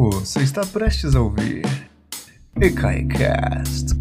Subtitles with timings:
[0.00, 1.64] Você está prestes a ouvir
[2.54, 3.96] EKAICAST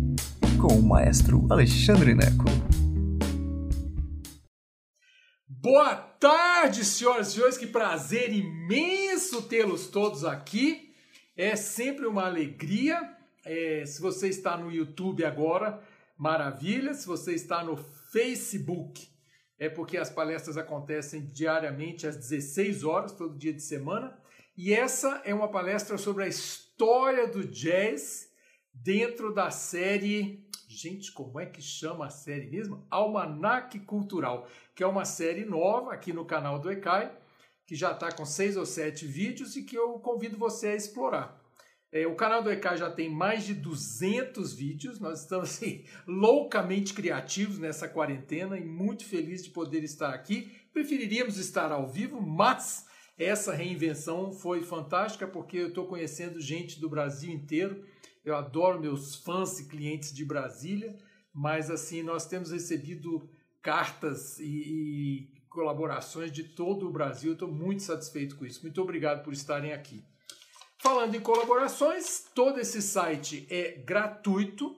[0.62, 2.46] com o maestro Alexandre Neco.
[5.48, 10.94] Boa tarde, senhoras e senhores, que prazer imenso tê-los todos aqui.
[11.36, 13.02] É sempre uma alegria.
[13.44, 15.82] É, se você está no YouTube agora,
[16.16, 16.94] maravilha.
[16.94, 19.10] Se você está no Facebook,
[19.58, 24.16] é porque as palestras acontecem diariamente às 16 horas, todo dia de semana.
[24.58, 28.28] E essa é uma palestra sobre a história do jazz
[28.74, 30.50] dentro da série.
[30.68, 32.84] Gente, como é que chama a série mesmo?
[32.90, 37.16] Almanac Cultural, que é uma série nova aqui no canal do ECAI,
[37.68, 41.40] que já está com seis ou sete vídeos e que eu convido você a explorar.
[41.92, 46.96] É, o canal do ECAI já tem mais de 200 vídeos, nós estamos assim, loucamente
[46.96, 50.52] criativos nessa quarentena e muito feliz de poder estar aqui.
[50.74, 56.88] Preferiríamos estar ao vivo, mas essa reinvenção foi fantástica porque eu estou conhecendo gente do
[56.88, 57.84] Brasil inteiro.
[58.24, 60.96] Eu adoro meus fãs e clientes de Brasília,
[61.34, 63.28] mas assim nós temos recebido
[63.62, 67.34] cartas e, e colaborações de todo o Brasil.
[67.34, 68.62] Estou muito satisfeito com isso.
[68.62, 70.04] Muito obrigado por estarem aqui.
[70.78, 74.78] Falando em colaborações, todo esse site é gratuito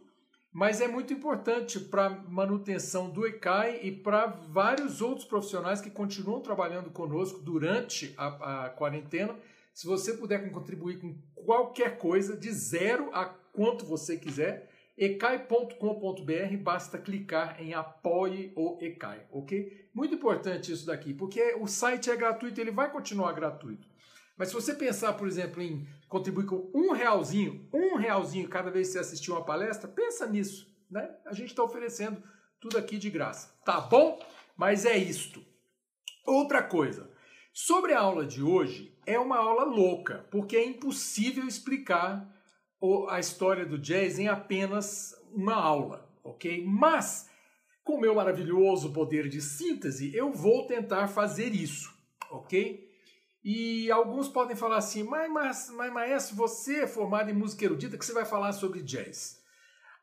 [0.52, 6.42] mas é muito importante para manutenção do ECAI e para vários outros profissionais que continuam
[6.42, 9.36] trabalhando conosco durante a, a quarentena.
[9.74, 16.98] Se você puder contribuir com qualquer coisa, de zero a quanto você quiser, ecai.com.br, basta
[16.98, 19.88] clicar em apoie o ECAI, ok?
[19.94, 23.88] Muito importante isso daqui, porque o site é gratuito, ele vai continuar gratuito.
[24.36, 28.88] Mas se você pensar, por exemplo, em contribuir com um realzinho, um realzinho cada vez
[28.88, 31.16] que você assistir uma palestra, pensa nisso, né?
[31.26, 32.22] A gente está oferecendo
[32.60, 34.20] tudo aqui de graça, tá bom?
[34.58, 35.46] Mas é isto.
[36.26, 37.10] Outra coisa,
[37.54, 42.28] sobre a aula de hoje, é uma aula louca, porque é impossível explicar
[43.10, 46.66] a história do jazz em apenas uma aula, ok?
[46.66, 47.30] Mas,
[47.84, 51.94] com meu maravilhoso poder de síntese, eu vou tentar fazer isso,
[52.32, 52.89] ok?
[53.44, 57.98] E alguns podem falar assim, mas, mas, mas maestro, você é formado em música erudita,
[57.98, 59.40] que você vai falar sobre jazz?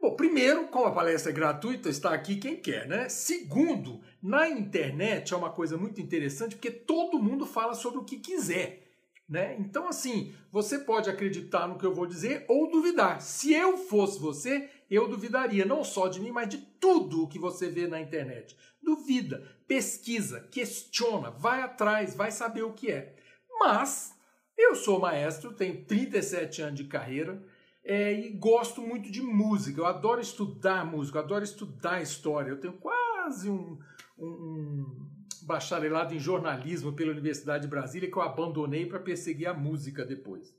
[0.01, 3.09] Bom, primeiro, como a palestra é gratuita, está aqui quem quer, né?
[3.09, 8.19] Segundo, na internet é uma coisa muito interessante porque todo mundo fala sobre o que
[8.19, 8.87] quiser,
[9.29, 9.57] né?
[9.59, 13.21] Então, assim, você pode acreditar no que eu vou dizer ou duvidar.
[13.21, 17.39] Se eu fosse você, eu duvidaria não só de mim, mas de tudo o que
[17.39, 18.57] você vê na internet.
[18.83, 23.17] Duvida, pesquisa, questiona, vai atrás, vai saber o que é.
[23.59, 24.15] Mas
[24.57, 27.43] eu sou maestro, tenho 37 anos de carreira
[27.85, 29.81] é, e gosto muito de música.
[29.81, 32.51] Eu adoro estudar música, adoro estudar história.
[32.51, 33.79] Eu tenho quase um,
[34.19, 35.07] um, um
[35.43, 40.53] bacharelado em jornalismo pela Universidade de Brasília que eu abandonei para perseguir a música depois.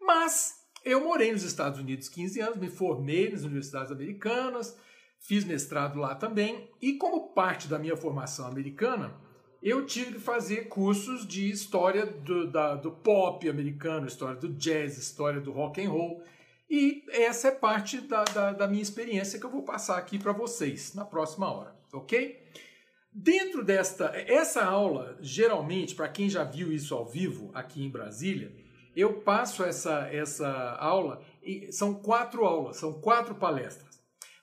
[0.00, 0.54] Mas
[0.84, 4.78] eu morei nos Estados Unidos 15 anos, me formei nas universidades americanas,
[5.18, 9.14] fiz mestrado lá também, e como parte da minha formação americana,
[9.62, 14.96] eu tive que fazer cursos de história do, da, do pop americano, história do jazz,
[14.96, 16.22] história do rock and roll.
[16.70, 20.32] E essa é parte da, da, da minha experiência que eu vou passar aqui para
[20.32, 22.42] vocês na próxima hora, ok?
[23.12, 28.52] Dentro desta, essa aula, geralmente, para quem já viu isso ao vivo aqui em Brasília,
[28.94, 30.48] eu passo essa, essa
[30.78, 31.22] aula,
[31.70, 33.87] são quatro aulas, são quatro palestras.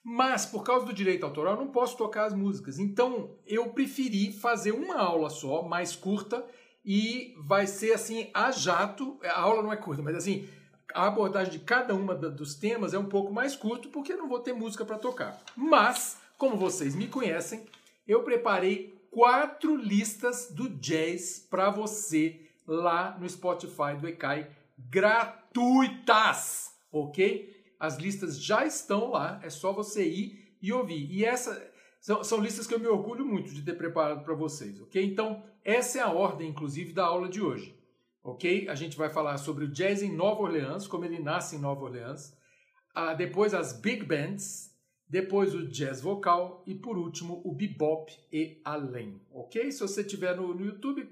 [0.07, 2.77] Mas, por causa do direito autoral, não posso tocar as músicas.
[2.77, 6.45] Então, eu preferi fazer uma aula só, mais curta,
[6.85, 9.17] e vai ser assim, a jato.
[9.23, 10.47] A aula não é curta, mas assim,
[10.93, 14.29] a abordagem de cada uma dos temas é um pouco mais curto, porque eu não
[14.29, 15.41] vou ter música para tocar.
[15.55, 17.65] Mas, como vocês me conhecem,
[18.07, 27.54] eu preparei quatro listas do jazz para você lá no Spotify do ECAI gratuitas, ok?
[27.79, 31.11] As listas já estão lá, é só você ir e ouvir.
[31.11, 31.71] E essa
[32.05, 35.03] são, são listas que eu me orgulho muito de ter preparado para vocês, ok?
[35.03, 37.75] Então, essa é a ordem, inclusive, da aula de hoje,
[38.23, 38.69] ok?
[38.69, 41.81] A gente vai falar sobre o jazz em Nova Orleans, como ele nasce em Nova
[41.81, 42.37] Orleans,
[42.93, 44.71] ah, depois as big bands,
[45.07, 49.71] depois o jazz vocal e, por último, o bebop e além, ok?
[49.71, 51.09] Se você estiver no, no YouTube,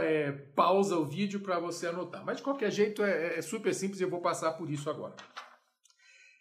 [0.00, 2.24] é, pausa o vídeo para você anotar.
[2.24, 5.14] Mas de qualquer jeito é, é, super simples e eu vou passar por isso agora.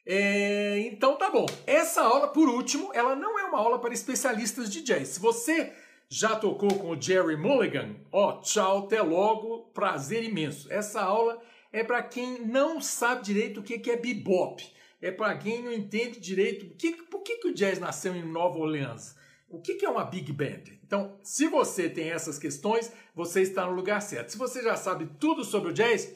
[0.05, 1.45] É, então tá bom.
[1.65, 5.09] Essa aula, por último, ela não é uma aula para especialistas de jazz.
[5.09, 5.73] Se você
[6.09, 10.71] já tocou com o Jerry Mulligan, ó, tchau, até logo, prazer imenso.
[10.71, 11.41] Essa aula
[11.71, 14.63] é para quem não sabe direito o que é bebop.
[15.01, 18.57] É para quem não entende direito que, por que, que o jazz nasceu em Nova
[18.57, 19.15] Orleans.
[19.53, 20.63] O que é uma big band?
[20.83, 24.31] Então, se você tem essas questões, você está no lugar certo.
[24.31, 26.11] Se você já sabe tudo sobre o jazz,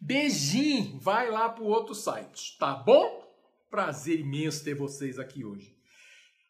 [0.00, 3.22] Beijinho, vai lá pro outro site, tá bom?
[3.70, 5.76] Prazer imenso ter vocês aqui hoje.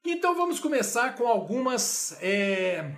[0.05, 2.17] Então vamos começar com algumas.
[2.23, 2.95] É...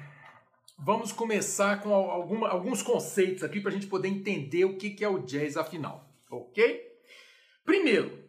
[0.79, 5.09] Vamos começar com alguma, alguns conceitos aqui para a gente poder entender o que, é
[5.09, 6.83] o jazz afinal, ok?
[7.65, 8.29] Primeiro,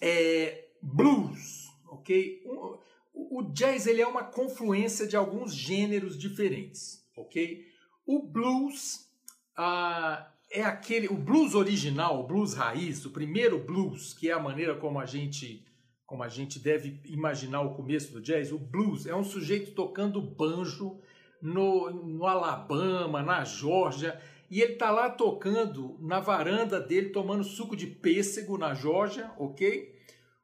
[0.00, 2.42] é blues, ok?
[2.46, 2.78] O,
[3.14, 7.66] o jazz ele é uma confluência de alguns gêneros diferentes, ok?
[8.06, 9.08] O blues
[9.56, 14.38] ah, é aquele, o blues original, o blues raiz, o primeiro blues, que é a
[14.38, 15.64] maneira como a gente
[16.06, 20.20] como a gente deve imaginar o começo do jazz, o blues é um sujeito tocando
[20.20, 21.00] banjo
[21.40, 24.20] no, no Alabama, na Geórgia,
[24.50, 29.91] e ele tá lá tocando na varanda dele, tomando suco de pêssego na Geórgia, ok?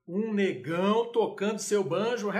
[0.08, 2.30] Um negão tocando seu banjo,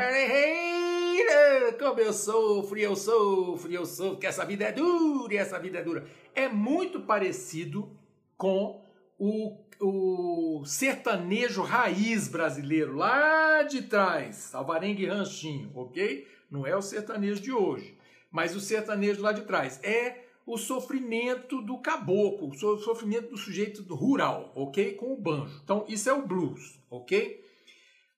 [1.78, 5.78] como eu sofro, eu sofro, eu sofro, que essa vida é dura, e essa vida
[5.78, 6.06] é dura.
[6.34, 7.94] É muito parecido
[8.38, 8.82] com
[9.18, 16.26] o, o sertanejo raiz brasileiro, lá de trás, Alvarengue Ranchinho, ok?
[16.50, 17.98] Não é o sertanejo de hoje,
[18.30, 19.78] mas o sertanejo lá de trás.
[19.82, 24.94] É o sofrimento do caboclo, o sofrimento do sujeito rural, ok?
[24.94, 25.60] Com o banjo.
[25.62, 27.46] Então, isso é o blues, ok?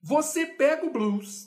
[0.03, 1.47] Você pega o blues,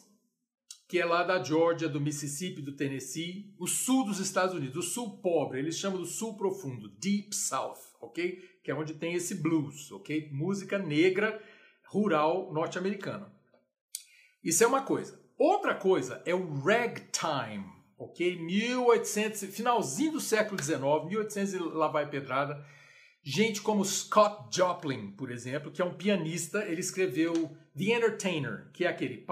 [0.88, 4.88] que é lá da Georgia, do Mississippi, do Tennessee, o sul dos Estados Unidos, o
[4.88, 8.40] sul pobre, eles chamam do sul profundo, Deep South, ok?
[8.64, 10.30] Que é onde tem esse blues, ok?
[10.32, 11.42] Música negra
[11.88, 13.34] rural norte-americana.
[14.44, 15.20] Isso é uma coisa.
[15.36, 17.66] Outra coisa é o ragtime,
[17.98, 18.38] ok?
[18.38, 22.64] 1800, finalzinho do século XIX, 1800 e lá vai pedrada.
[23.26, 27.34] Gente como Scott Joplin, por exemplo, que é um pianista, ele escreveu
[27.78, 29.26] The Entertainer, que é aquele.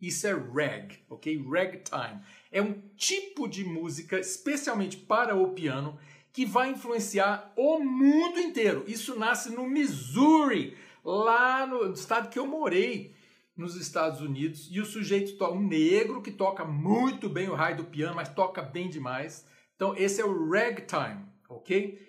[0.00, 1.44] Isso é rag, ok?
[1.50, 2.20] Ragtime.
[2.52, 5.98] É um tipo de música, especialmente para o piano,
[6.32, 8.84] que vai influenciar o mundo inteiro.
[8.86, 13.13] Isso nasce no Missouri, lá no estado que eu morei
[13.56, 17.84] nos Estados Unidos, e o sujeito um negro que toca muito bem o raio do
[17.84, 19.46] piano, mas toca bem demais.
[19.76, 22.00] Então esse é o ragtime, ok?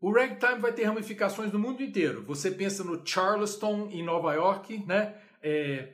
[0.00, 2.24] O ragtime vai ter ramificações no mundo inteiro.
[2.24, 5.14] Você pensa no Charleston em Nova York, né?
[5.42, 5.92] É,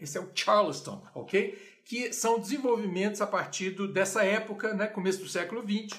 [0.00, 1.75] esse é o Charleston, ok?
[1.86, 5.98] Que são desenvolvimentos a partir do, dessa época, né, começo do século XX,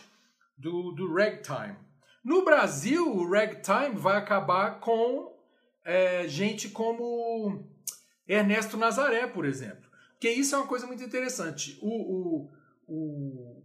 [0.56, 1.76] do, do ragtime.
[2.24, 5.34] No Brasil, o ragtime vai acabar com
[5.86, 7.66] é, gente como
[8.28, 9.88] Ernesto Nazaré, por exemplo.
[10.12, 11.80] Porque isso é uma coisa muito interessante.
[11.82, 12.52] O, o,
[12.88, 13.64] o,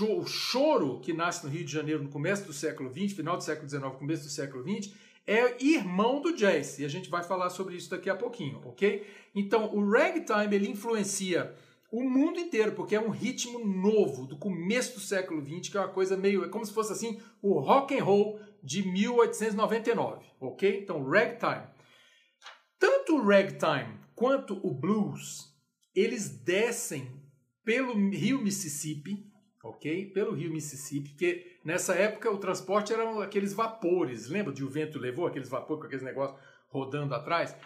[0.00, 3.42] o choro que nasce no Rio de Janeiro no começo do século XX, final do
[3.42, 4.94] século XIX, começo do século XX,
[5.26, 6.78] é irmão do jazz.
[6.78, 9.06] E a gente vai falar sobre isso daqui a pouquinho, ok?
[9.34, 11.54] Então, o ragtime ele influencia
[11.94, 15.80] o mundo inteiro, porque é um ritmo novo, do começo do século XX, que é
[15.80, 16.44] uma coisa meio.
[16.44, 20.80] É como se fosse assim o rock and roll de 1899, ok?
[20.82, 21.68] Então, ragtime.
[22.80, 25.54] Tanto o ragtime quanto o blues,
[25.94, 27.08] eles descem
[27.64, 29.30] pelo rio Mississippi,
[29.62, 30.10] ok?
[30.10, 34.98] Pelo rio Mississippi, porque nessa época o transporte eram aqueles vapores, lembra de o vento
[34.98, 36.36] levou aqueles vapores com aqueles negócios
[36.66, 37.56] rodando atrás?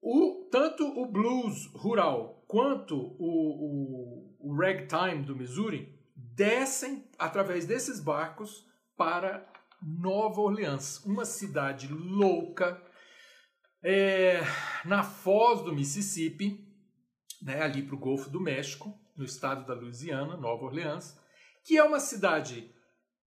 [0.00, 7.98] O, tanto o blues rural quanto o, o, o ragtime do Missouri descem através desses
[7.98, 12.80] barcos para Nova Orleans, uma cidade louca,
[13.82, 14.42] é,
[14.84, 16.68] na foz do Mississippi,
[17.40, 21.18] né, ali para o Golfo do México, no estado da Louisiana, Nova Orleans,
[21.64, 22.70] que é uma cidade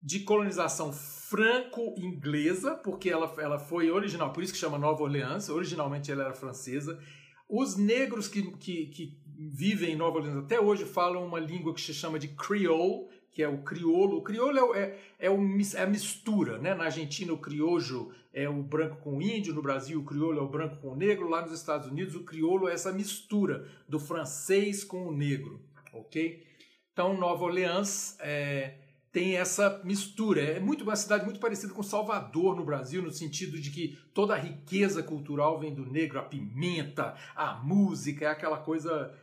[0.01, 6.11] de colonização franco-inglesa, porque ela, ela foi original, por isso que chama Nova Orleans, originalmente
[6.11, 6.99] ela era francesa.
[7.47, 11.81] Os negros que, que, que vivem em Nova Orleans até hoje falam uma língua que
[11.81, 14.17] se chama de Creole, que é o crioulo.
[14.17, 15.39] O crioulo é, é, é, o,
[15.75, 16.73] é a mistura, né?
[16.73, 20.41] Na Argentina o criojo é o branco com o índio, no Brasil o crioulo é
[20.41, 23.99] o branco com o negro, lá nos Estados Unidos o crioulo é essa mistura do
[23.99, 25.61] francês com o negro,
[25.93, 26.45] ok?
[26.91, 28.80] Então Nova Orleans é,
[29.11, 30.41] tem essa mistura.
[30.41, 34.33] É muito uma cidade muito parecida com Salvador no Brasil, no sentido de que toda
[34.33, 39.13] a riqueza cultural vem do negro, a pimenta, a música, é aquela coisa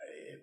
[0.00, 0.40] é,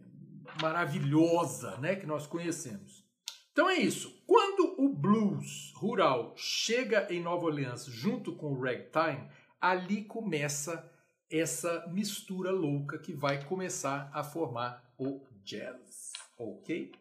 [0.62, 3.03] maravilhosa, né, que nós conhecemos.
[3.51, 4.24] Então é isso.
[4.25, 9.27] Quando o blues rural chega em Nova Orleans junto com o ragtime,
[9.60, 10.89] ali começa
[11.29, 16.91] essa mistura louca que vai começar a formar o jazz, ok?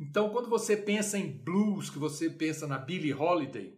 [0.00, 3.76] Então, quando você pensa em blues, que você pensa na Billie Holiday,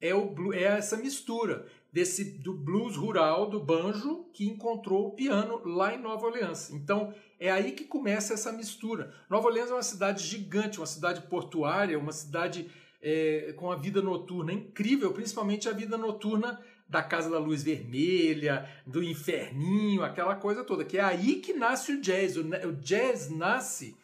[0.00, 5.60] é, o, é essa mistura desse do blues rural, do banjo, que encontrou o piano
[5.64, 6.70] lá em Nova Orleans.
[6.70, 9.12] Então, é aí que começa essa mistura.
[9.28, 12.70] Nova Orleans é uma cidade gigante, uma cidade portuária, uma cidade
[13.02, 18.68] é, com a vida noturna incrível, principalmente a vida noturna da Casa da Luz Vermelha,
[18.86, 20.84] do Inferninho, aquela coisa toda.
[20.84, 22.36] Que é aí que nasce o jazz.
[22.36, 23.96] O, o jazz nasce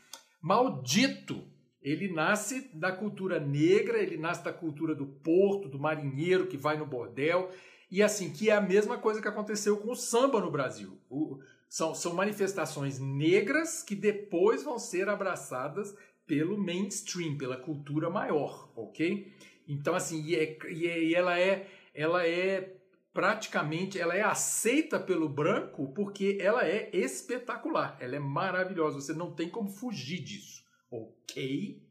[0.47, 1.43] maldito.
[1.83, 6.77] Ele nasce da cultura negra, ele nasce da cultura do porto, do marinheiro que vai
[6.77, 7.51] no bordel.
[7.91, 10.99] E assim, que é a mesma coisa que aconteceu com o samba no Brasil.
[11.11, 15.95] O, são, são manifestações negras que depois vão ser abraçadas
[16.27, 19.33] pelo mainstream, pela cultura maior, ok?
[19.69, 22.76] Então, assim, e, é, e, é, e ela é ela é
[23.17, 29.35] praticamente ela é aceita pelo branco porque ela é espetacular, ela é maravilhosa, você não
[29.35, 31.83] tem como fugir disso, ok?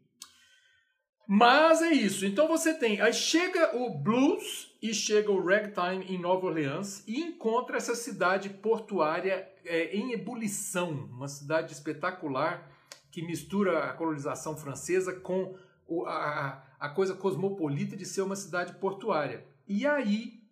[1.28, 2.28] Mas é isso.
[2.28, 3.02] Então você tem.
[3.02, 8.50] Aí chega o blues e chega o ragtime em Nova Orleans e encontra essa cidade
[8.50, 12.72] portuária é, em ebulição, uma cidade espetacular
[13.10, 18.74] que mistura a colonização francesa com o, a, a coisa cosmopolita de ser uma cidade
[18.74, 19.44] portuária.
[19.68, 20.45] E aí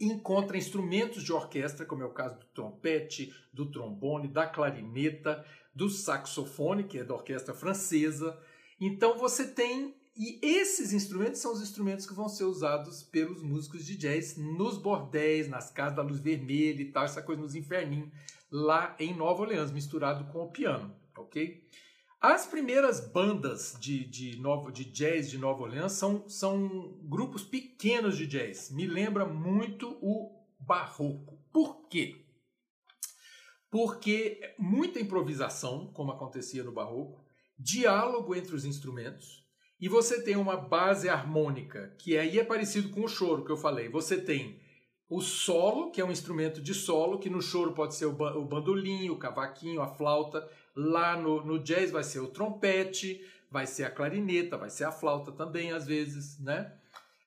[0.00, 5.88] encontra instrumentos de orquestra, como é o caso do trompete, do trombone, da clarineta, do
[5.88, 8.38] saxofone, que é da orquestra francesa
[8.80, 13.84] então você tem e esses instrumentos são os instrumentos que vão ser usados pelos músicos
[13.84, 18.10] de jazz nos bordéis, nas casas da luz vermelha e tal, essa coisa nos inferninhos,
[18.50, 21.66] lá em Nova Orleans, misturado com o piano, ok?
[22.26, 28.16] As primeiras bandas de, de, novo, de jazz de Nova Orleans são, são grupos pequenos
[28.16, 28.70] de jazz.
[28.70, 31.38] Me lembra muito o barroco.
[31.52, 32.24] Por quê?
[33.70, 37.22] Porque muita improvisação, como acontecia no barroco,
[37.58, 39.46] diálogo entre os instrumentos
[39.78, 43.56] e você tem uma base harmônica, que aí é parecido com o choro que eu
[43.58, 43.90] falei.
[43.90, 44.58] Você tem
[45.08, 49.10] o solo, que é um instrumento de solo, que no choro pode ser o bandolim,
[49.10, 50.48] o cavaquinho, a flauta.
[50.74, 53.20] Lá no, no jazz vai ser o trompete,
[53.50, 56.72] vai ser a clarineta, vai ser a flauta também, às vezes, né?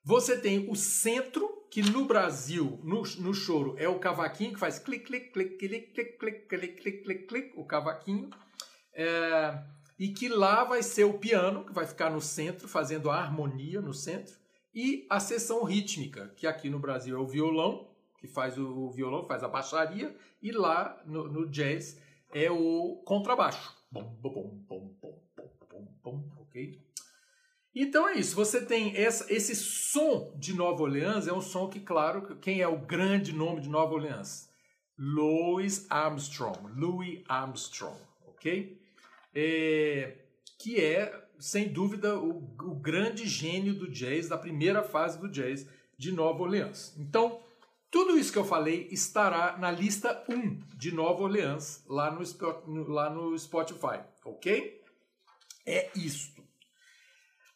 [0.04, 4.80] Você tem o centro, que no Brasil, no, no choro, é o cavaquinho que faz
[4.80, 8.30] clic, clic, clic, clic, clic, clic, clic, clic, clic, clic, o cavaquinho.
[8.94, 9.62] É,
[10.00, 13.82] e que lá vai ser o piano, que vai ficar no centro, fazendo a harmonia
[13.82, 14.36] no centro,
[14.78, 19.26] e a seção rítmica, que aqui no Brasil é o violão, que faz o, violão,
[19.26, 22.00] faz a baixaria, e lá no, no jazz
[22.32, 23.76] é o contrabaixo.
[23.92, 25.24] Bom, bom, bom, bom,
[25.68, 26.80] bom, bom, ok?
[27.74, 31.80] Então é isso, você tem essa, esse som de Nova Orleans, é um som que,
[31.80, 34.48] claro, quem é o grande nome de Nova Orleans?
[34.96, 38.78] Louis Armstrong, Louis Armstrong, ok?
[39.40, 40.16] é,
[40.60, 45.68] que é, sem dúvida, o, o grande gênio do jazz, da primeira fase do jazz
[45.98, 46.96] de Nova Orleans.
[46.98, 47.42] Então,
[47.90, 53.10] tudo isso que eu falei estará na lista 1 de Nova Orleans, lá no, lá
[53.10, 54.82] no Spotify, ok?
[55.66, 56.44] É isto.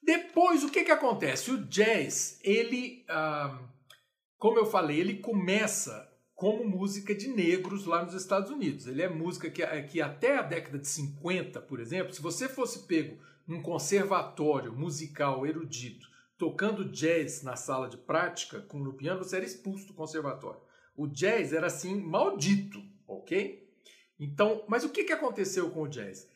[0.02, 1.52] Depois, o que, que acontece?
[1.52, 3.60] O jazz, ele, ah,
[4.38, 8.88] como eu falei, ele começa como música de negros lá nos Estados Unidos.
[8.88, 12.88] Ele é música que, que até a década de 50, por exemplo, se você fosse
[12.88, 13.22] pego
[13.52, 19.46] num conservatório musical erudito, tocando jazz na sala de prática com no piano, você era
[19.46, 20.62] expulso do conservatório.
[20.96, 23.70] O jazz era assim maldito, ok?
[24.18, 26.30] Então, mas o que, que aconteceu com o jazz?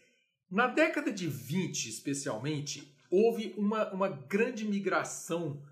[0.51, 5.63] Na década de 20, especialmente, houve uma, uma grande migração,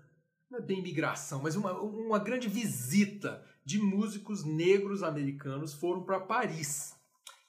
[0.50, 6.20] não é bem migração, mas uma, uma grande visita de músicos negros americanos foram para
[6.20, 6.94] Paris.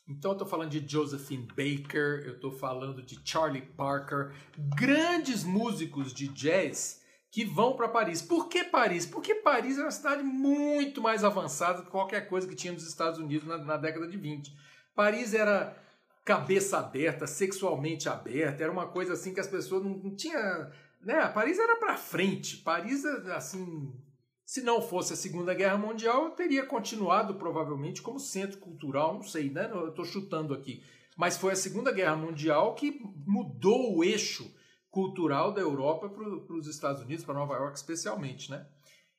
[0.07, 4.33] Então eu estou falando de Josephine Baker, eu estou falando de Charlie Parker,
[4.75, 8.21] grandes músicos de jazz que vão para Paris.
[8.21, 9.05] Por que Paris?
[9.05, 12.87] Porque Paris é uma cidade muito mais avançada do que qualquer coisa que tinha nos
[12.87, 14.55] Estados Unidos na, na década de 20.
[14.95, 15.75] Paris era
[16.23, 20.71] cabeça aberta, sexualmente aberta, era uma coisa assim que as pessoas não, não tinha,
[21.01, 21.27] né?
[21.29, 22.57] Paris era para frente.
[22.57, 23.93] Paris assim
[24.45, 29.49] se não fosse a Segunda Guerra Mundial, teria continuado provavelmente como centro cultural, não sei,
[29.49, 29.69] né?
[29.73, 30.83] Eu estou chutando aqui.
[31.17, 34.53] Mas foi a Segunda Guerra Mundial que mudou o eixo
[34.91, 38.67] cultural da Europa para os Estados Unidos, para Nova York especialmente, né?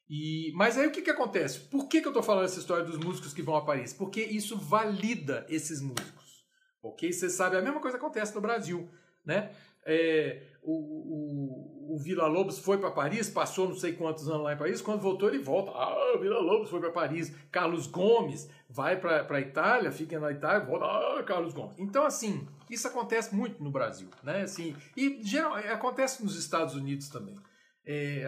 [0.09, 1.59] E, mas aí o que, que acontece?
[1.61, 3.93] Por que, que eu estou falando essa história dos músicos que vão a Paris?
[3.93, 6.47] Porque isso valida esses músicos,
[6.81, 7.13] ok?
[7.13, 8.89] Você sabe, a mesma coisa acontece no Brasil,
[9.25, 9.51] né?
[9.85, 14.53] É, o, o, o Vila Lobos foi para Paris, passou não sei quantos anos lá
[14.53, 15.71] em Paris, quando voltou ele volta.
[15.71, 17.33] Ah, o Vila Lobos foi para Paris.
[17.53, 20.85] Carlos Gomes vai para a Itália, fica na Itália, volta.
[20.85, 21.79] Ah, Carlos Gomes.
[21.79, 24.43] Então, assim, isso acontece muito no Brasil, né?
[24.43, 27.37] Assim, e geral, acontece nos Estados Unidos também.
[27.85, 28.27] É,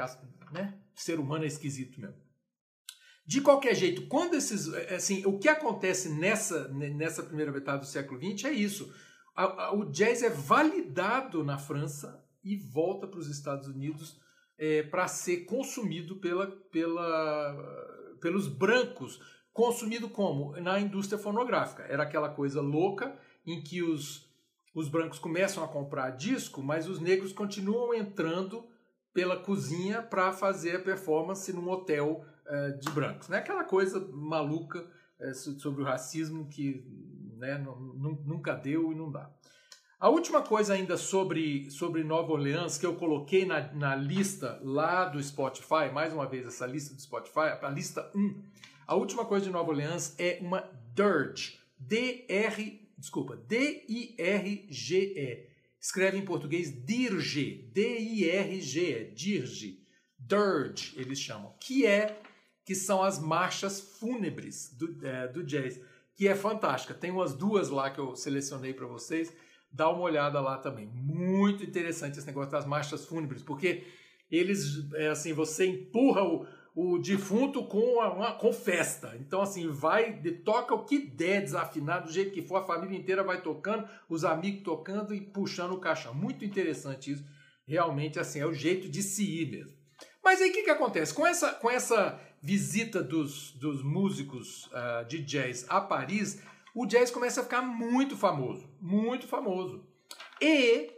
[0.52, 0.78] né?
[0.94, 2.22] Ser humano é esquisito mesmo.
[3.26, 4.72] De qualquer jeito, quando esses.
[4.94, 8.94] Assim, o que acontece nessa, nessa primeira metade do século XX é isso.
[9.74, 14.18] o jazz é validado na França e volta para os Estados Unidos
[14.56, 19.20] é, para ser consumido pela, pela, pelos brancos.
[19.52, 20.52] Consumido como?
[20.60, 21.82] Na indústria fonográfica.
[21.82, 24.26] Era aquela coisa louca em que os,
[24.74, 28.66] os brancos começam a comprar disco, mas os negros continuam entrando
[29.12, 33.28] pela cozinha para fazer a performance num hotel uh, de brancos.
[33.28, 33.38] Né?
[33.38, 34.86] Aquela coisa maluca
[35.20, 36.84] uh, sobre o racismo que
[37.36, 37.58] né,
[38.24, 39.30] nunca deu e não dá.
[40.00, 45.04] A última coisa ainda sobre, sobre Nova Orleans que eu coloquei na, na lista lá
[45.06, 48.40] do Spotify, mais uma vez essa lista do Spotify, a lista 1,
[48.86, 53.88] a última coisa de Nova Orleans é uma dirge, D-R, desculpa, D-I-R-G-E.
[55.80, 59.84] Escreve em português dirge, D-I-R-G-E, dirge,
[60.16, 62.22] dirge eles chamam, que é
[62.64, 65.80] que são as marchas fúnebres do, é, do jazz,
[66.14, 66.94] que é fantástica.
[66.94, 69.32] Tem umas duas lá que eu selecionei para vocês
[69.70, 70.86] dá uma olhada lá também.
[70.86, 73.84] Muito interessante esse negócio das marchas fúnebres, porque
[74.30, 79.16] eles, é assim, você empurra o, o defunto com, uma, com festa.
[79.18, 83.22] Então, assim, vai, toca o que der desafinado, do jeito que for, a família inteira
[83.24, 86.14] vai tocando, os amigos tocando e puxando o caixão.
[86.14, 87.24] Muito interessante isso.
[87.66, 89.76] Realmente, assim, é o jeito de se ir mesmo.
[90.22, 91.12] Mas aí o que, que acontece?
[91.12, 96.42] Com essa, com essa visita dos, dos músicos uh, de jazz a Paris,
[96.78, 99.84] o jazz começa a ficar muito famoso, muito famoso.
[100.40, 100.92] E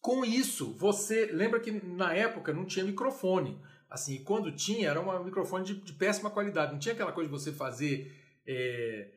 [0.00, 3.60] com isso, você lembra que na época não tinha microfone.
[3.90, 6.72] Assim, quando tinha, era um microfone de, de péssima qualidade.
[6.72, 8.10] Não tinha aquela coisa de você fazer
[8.46, 9.10] é,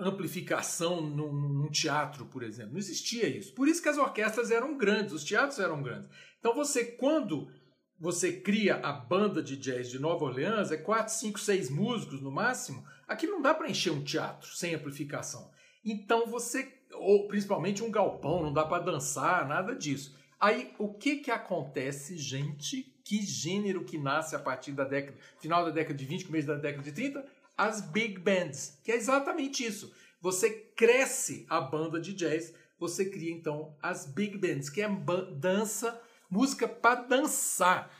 [0.00, 2.72] amplificação num, num, teatro, por exemplo.
[2.72, 3.52] Não existia isso.
[3.54, 6.08] Por isso que as orquestras eram grandes, os teatros eram grandes.
[6.38, 7.52] Então você, quando
[8.00, 12.30] você cria a banda de jazz de Nova Orleans, é quatro, cinco, seis músicos no
[12.30, 15.50] máximo, aqui não dá para encher um teatro sem amplificação.
[15.84, 20.16] Então você, ou principalmente um galpão, não dá para dançar, nada disso.
[20.40, 22.90] Aí o que que acontece, gente?
[23.04, 26.54] Que gênero que nasce a partir da década, final da década de 20, começo da
[26.54, 27.26] década de 30?
[27.54, 29.92] As big bands, que é exatamente isso.
[30.22, 34.88] Você cresce a banda de jazz, você cria então as big bands, que é
[35.36, 37.90] dança música para dançar.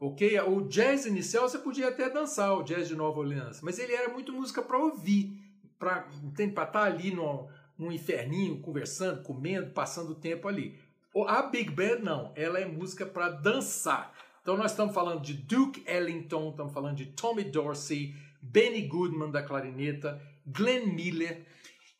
[0.00, 0.38] Ok?
[0.40, 4.12] O jazz inicial você podia até dançar, o jazz de Nova Orleans, mas ele era
[4.12, 5.32] muito música para ouvir,
[5.78, 10.78] para estar tá ali no, num inferninho, conversando, comendo, passando o tempo ali.
[11.26, 14.14] A Big Band não, ela é música para dançar.
[14.40, 19.42] Então nós estamos falando de Duke Ellington, estamos falando de Tommy Dorsey, Benny Goodman da
[19.42, 21.44] clarineta, Glenn Miller.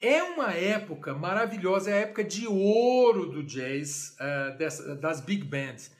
[0.00, 5.44] É uma época maravilhosa, é a época de ouro do jazz, uh, dessa, das big
[5.44, 5.90] bands,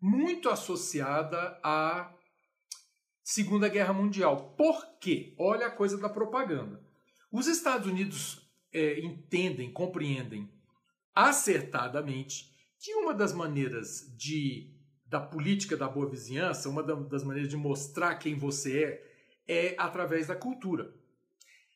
[0.00, 2.12] muito associada à
[3.22, 4.54] Segunda Guerra Mundial.
[4.56, 5.34] Por quê?
[5.38, 6.80] Olha a coisa da propaganda.
[7.30, 8.40] Os Estados Unidos
[8.72, 10.50] é, entendem, compreendem
[11.14, 14.72] acertadamente que uma das maneiras de
[15.08, 19.02] da política da boa vizinhança, uma das maneiras de mostrar quem você
[19.46, 20.92] é, é através da cultura.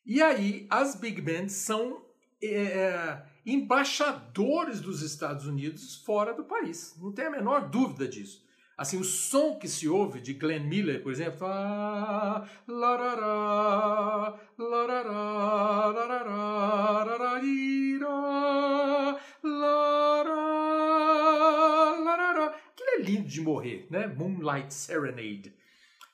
[0.05, 2.01] E aí as big bands são
[2.41, 6.95] é, é, embaixadores dos Estados Unidos fora do país.
[6.99, 8.43] Não tem a menor dúvida disso.
[8.81, 17.03] Assim, o som que se ouve de Glenn Miller, por exemplo, ah, larará, larará, larará,
[17.03, 17.59] larará,
[22.03, 24.07] larará, aquilo é lindo de morrer, né?
[24.07, 25.53] Moonlight Serenade.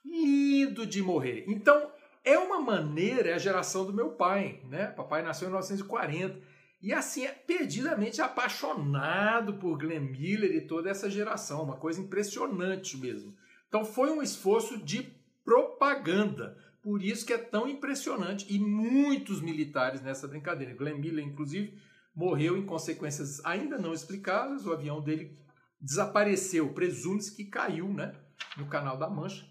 [0.04, 1.46] Lindo de morrer.
[1.48, 1.90] Então,
[2.28, 4.88] é uma maneira, é a geração do meu pai, né?
[4.88, 6.42] Papai nasceu em 1940.
[6.82, 12.98] E assim, é perdidamente apaixonado por Glenn Miller e toda essa geração, uma coisa impressionante
[12.98, 13.34] mesmo.
[13.68, 15.10] Então foi um esforço de
[15.44, 16.58] propaganda.
[16.84, 18.46] Por isso que é tão impressionante.
[18.54, 20.74] E muitos militares nessa brincadeira.
[20.74, 21.78] Glenn Miller, inclusive,
[22.14, 24.66] morreu em consequências ainda não explicadas.
[24.66, 25.38] O avião dele
[25.80, 26.74] desapareceu.
[26.74, 28.14] Presume-se que caiu né,
[28.58, 29.46] no Canal da Mancha.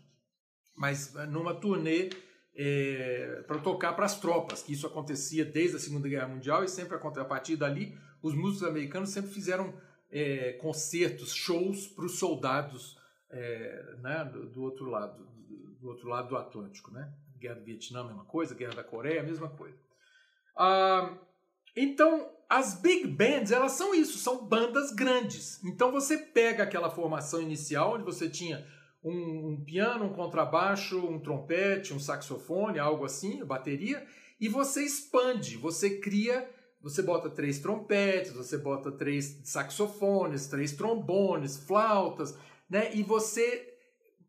[0.75, 2.11] Mas numa turnê
[2.57, 6.69] é, para tocar para as tropas, que isso acontecia desde a Segunda Guerra Mundial e
[6.69, 9.75] sempre a partir dali os músicos americanos sempre fizeram
[10.11, 12.97] é, concertos, shows para os soldados
[13.31, 17.13] é, né, do, do, outro lado, do, do, outro lado do Atlântico, né?
[17.39, 19.77] Guerra do Vietnã, mesma coisa, Guerra da Coreia, mesma coisa.
[20.57, 21.13] Ah,
[21.77, 25.63] então, as big bands, elas são isso, são bandas grandes.
[25.63, 28.67] Então você pega aquela formação inicial onde você tinha
[29.07, 34.05] um, um, piano, um contrabaixo, um trompete, um saxofone, algo assim, bateria,
[34.41, 36.51] e você expande, você cria,
[36.83, 42.37] você bota três trompetes, você bota três saxofones, três trombones, flautas,
[42.69, 42.95] né?
[42.95, 43.73] E você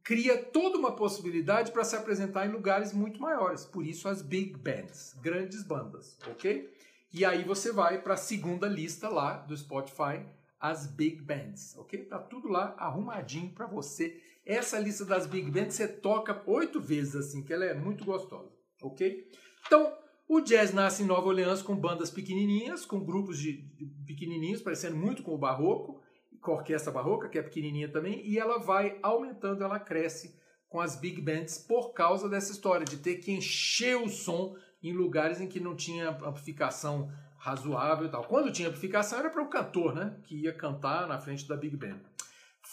[0.04, 3.66] cria toda uma possibilidade para se apresentar em lugares muito maiores.
[3.66, 6.72] Por isso as big bands, grandes bandas, ok?
[7.12, 10.24] E aí você vai para a segunda lista lá do Spotify,
[10.60, 12.06] as big bands, ok?
[12.06, 14.22] Tá tudo lá arrumadinho para você.
[14.48, 18.50] Essa lista das big bands você toca oito vezes assim, que ela é muito gostosa,
[18.82, 19.30] ok?
[19.66, 19.94] Então
[20.28, 24.96] o jazz nasce em Nova Orleans com bandas pequenininhas, com grupos de, de pequenininhos, parecendo
[24.96, 26.02] muito com o barroco
[26.48, 30.80] com a orquestra barroca, que é pequenininha também, e ela vai aumentando, ela cresce com
[30.80, 35.42] as big bands por causa dessa história de ter que encher o som em lugares
[35.42, 38.24] em que não tinha amplificação razoável e tal.
[38.24, 41.76] Quando tinha amplificação era para o cantor, né, que ia cantar na frente da big
[41.76, 42.00] band.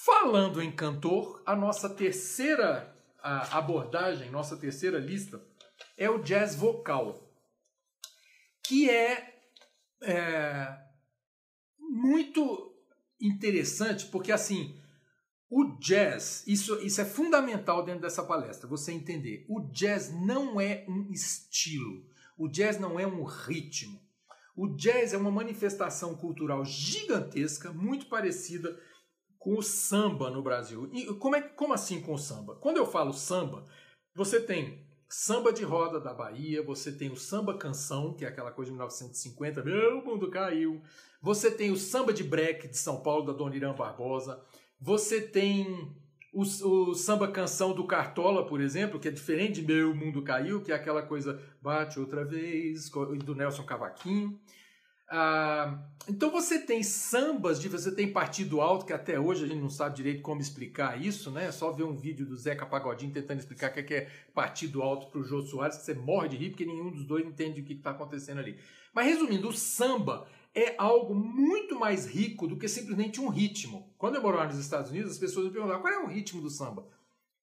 [0.03, 5.43] Falando em cantor, a nossa terceira a abordagem, nossa terceira lista
[5.97, 7.27] é o jazz vocal,
[8.63, 9.41] que é,
[10.03, 10.79] é
[11.79, 12.77] muito
[13.19, 14.79] interessante porque assim
[15.49, 19.47] o jazz, isso, isso é fundamental dentro dessa palestra, você entender.
[19.49, 22.05] O jazz não é um estilo,
[22.37, 24.03] o jazz não é um ritmo.
[24.57, 28.79] O jazz é uma manifestação cultural gigantesca, muito parecida
[29.45, 30.89] com o samba no Brasil.
[30.91, 32.55] E como, é, como assim com o samba?
[32.55, 33.63] Quando eu falo samba,
[34.15, 38.51] você tem samba de roda da Bahia, você tem o samba canção, que é aquela
[38.51, 40.81] coisa de 1950, meu mundo caiu.
[41.21, 44.43] Você tem o samba de break de São Paulo, da Dona Irã Barbosa.
[44.81, 45.95] Você tem
[46.33, 50.63] o, o, samba canção do Cartola, por exemplo, que é diferente de Meu Mundo Caiu,
[50.63, 54.41] que é aquela coisa bate outra vez, do Nelson Cavaquinho.
[55.09, 59.61] Ah, então você tem sambas, de, você tem partido alto, que até hoje a gente
[59.61, 61.47] não sabe direito como explicar isso, né?
[61.47, 64.83] É só ver um vídeo do Zeca Pagodinho tentando explicar o que é, é partido
[64.83, 67.61] alto para o Jô Soares, que você morre de rir, porque nenhum dos dois entende
[67.61, 68.59] o que está acontecendo ali.
[68.93, 73.93] Mas resumindo, o samba é algo muito mais rico do que simplesmente um ritmo.
[73.99, 76.49] Quando eu morava nos Estados Unidos, as pessoas me perguntavam qual é o ritmo do
[76.49, 76.87] samba.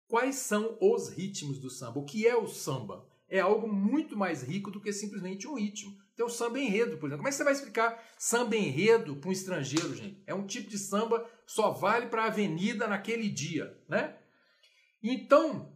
[0.07, 1.99] Quais são os ritmos do samba?
[1.99, 3.07] O que é o samba?
[3.27, 5.95] É algo muito mais rico do que simplesmente um ritmo.
[6.21, 7.17] Então, samba enredo, por exemplo.
[7.17, 10.21] Como é que você vai explicar samba enredo para um estrangeiro, gente?
[10.27, 14.15] É um tipo de samba que só vale para a avenida naquele dia, né?
[15.01, 15.73] Então,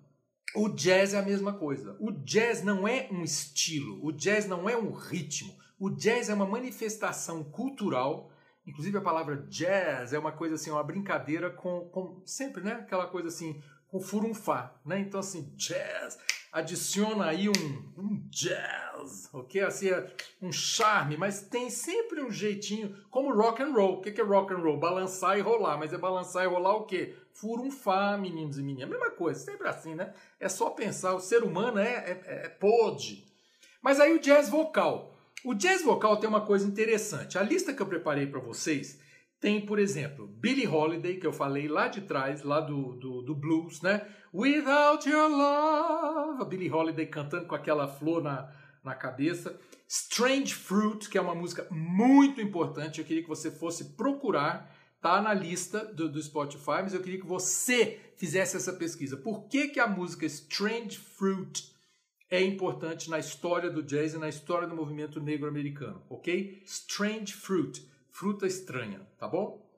[0.56, 1.98] o jazz é a mesma coisa.
[2.00, 5.52] O jazz não é um estilo, o jazz não é um ritmo.
[5.80, 8.32] O jazz é uma manifestação cultural,
[8.68, 12.74] inclusive a palavra jazz é uma coisa assim, uma brincadeira com, com sempre, né?
[12.74, 15.00] Aquela coisa assim, com furunfá, né?
[15.00, 16.17] Então assim, jazz,
[16.56, 17.54] adiciona aí um,
[17.98, 19.62] um jazz, ok?
[19.62, 20.08] Assim, é
[20.41, 23.98] um charme, mas tem sempre um jeitinho, como rock and roll.
[23.98, 24.80] O que é rock and roll?
[24.80, 27.13] Balançar e rolar, mas é balançar e rolar o quê?
[27.34, 28.89] Furunfá, meninos e meninas.
[28.89, 30.13] Mesma coisa, sempre assim, né?
[30.39, 33.26] É só pensar, o ser humano é, é, é pode.
[33.82, 35.13] Mas aí o jazz vocal.
[35.43, 37.38] O jazz vocal tem uma coisa interessante.
[37.38, 39.00] A lista que eu preparei para vocês
[39.46, 43.36] tem, por exemplo, Billie Holiday, que eu falei lá de trás, lá do, do, do,
[43.36, 44.04] blues, né?
[44.34, 48.52] Without Your Love, a Billie Holiday cantando com aquela flor na,
[48.84, 49.56] na cabeça.
[49.88, 55.22] Strange Fruit, que é uma música muito importante, eu queria que você fosse procurar, tá
[55.22, 59.16] na lista do, do Spotify, mas eu queria que você fizesse essa pesquisa.
[59.16, 61.72] Por que, que a música Strange Fruit
[62.32, 66.64] é importante na história do jazz e na história do movimento negro americano, ok?
[66.66, 69.69] Strange Fruit, fruta estranha, tá bom?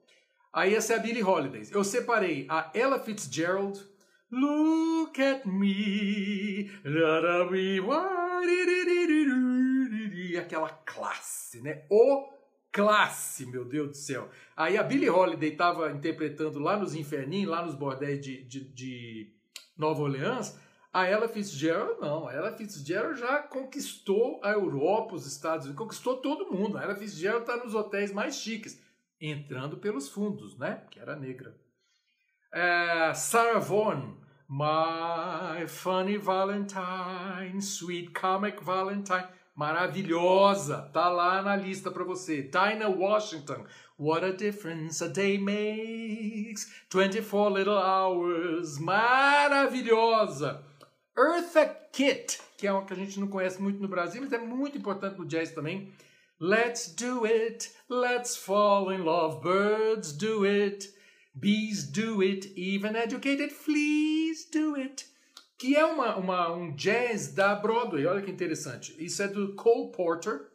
[0.52, 1.68] Aí essa é a Billie Holiday.
[1.72, 3.84] Eu separei a Ella Fitzgerald,
[4.30, 6.70] Look at me,
[10.38, 11.84] aquela classe, né?
[11.90, 12.28] O
[12.70, 14.28] classe, meu Deus do céu.
[14.56, 19.32] Aí a Billie Holiday estava interpretando lá nos inferninhos, lá nos bordéis de, de, de
[19.76, 20.56] Nova Orleans,
[21.00, 22.28] a Ella Fitzgerald não.
[22.28, 26.78] A Ella Fitzgerald já conquistou a Europa, os Estados Unidos, conquistou todo mundo.
[26.78, 28.80] A Ella Fitzgerald está nos hotéis mais chiques,
[29.20, 30.82] entrando pelos fundos, né?
[30.90, 31.56] Que era negra.
[32.52, 34.16] É, Sarah Vaughan,
[34.48, 42.42] My Funny Valentine, Sweet Comic Valentine, maravilhosa, tá lá na lista para você.
[42.42, 43.66] Dinah Washington,
[43.98, 50.62] What a difference a day makes, 24 little hours, maravilhosa.
[51.18, 54.38] Eartha Kitt, que é uma que a gente não conhece muito no Brasil, mas é
[54.38, 55.92] muito importante no jazz também.
[56.40, 60.88] Let's do it, let's fall in love, birds do it,
[61.34, 65.04] bees do it, even educated fleas do it.
[65.58, 68.94] Que é uma, uma, um jazz da Broadway, olha que interessante.
[69.04, 70.52] Isso é do Cole Porter.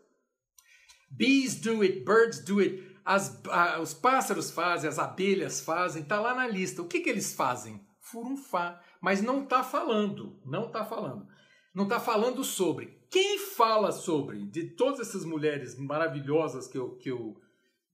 [1.12, 2.82] Bees do it, birds do it.
[3.04, 3.38] As,
[3.82, 6.82] os pássaros fazem, as abelhas fazem, tá lá na lista.
[6.82, 7.86] O que, que eles fazem?
[8.00, 11.28] Furunfá mas não está falando, não está falando.
[11.76, 12.98] Não está falando sobre.
[13.12, 17.36] Quem fala sobre, de todas essas mulheres maravilhosas que eu, que eu,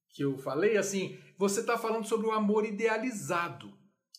[0.10, 3.74] que eu falei, assim, você está falando sobre o amor idealizado.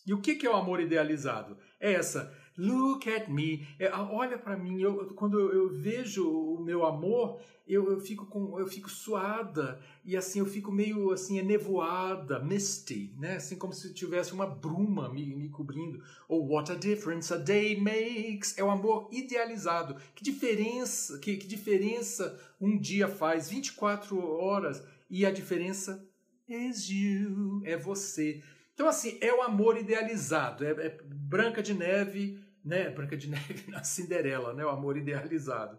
[0.05, 1.57] E o que, que é o amor idealizado?
[1.79, 3.67] É essa Look at me.
[3.79, 4.79] É, olha para mim.
[4.79, 9.79] Eu, quando eu, eu, vejo o meu amor, eu, eu, fico com, eu fico suada
[10.05, 13.37] e assim eu fico meio assim enevoada, misty, né?
[13.37, 16.03] Assim como se tivesse uma bruma me, me cobrindo.
[16.27, 18.55] Ou what a difference a day makes.
[18.59, 19.95] É o amor idealizado.
[20.13, 23.49] Que diferença, que, que diferença um dia faz?
[23.49, 26.07] 24 horas e a diferença
[26.47, 28.43] is you, é você.
[28.73, 32.89] Então, assim, é o amor idealizado, é, é Branca de Neve, né?
[32.89, 34.65] Branca de Neve na Cinderela, né?
[34.65, 35.77] O amor idealizado.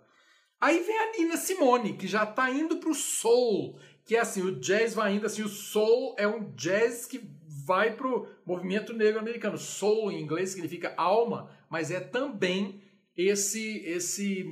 [0.61, 4.61] Aí vem a Nina Simone, que já está indo pro soul, que é assim, o
[4.61, 7.21] jazz vai indo assim, o soul é um jazz que
[7.64, 9.59] vai pro movimento negro americano.
[9.59, 12.81] Soul em inglês significa alma, mas é também
[13.16, 14.47] esse esse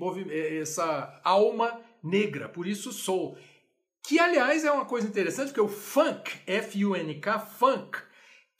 [0.61, 3.37] essa alma negra, por isso soul.
[4.03, 7.99] Que aliás é uma coisa interessante, porque o funk, F U N K, funk,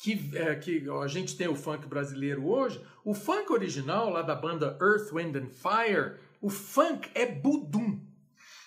[0.01, 4.35] que, é, que a gente tem o funk brasileiro hoje, o funk original lá da
[4.35, 8.01] banda Earth, Wind and Fire, o funk é budum.